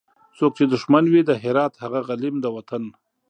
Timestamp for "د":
1.25-1.31, 2.41-2.45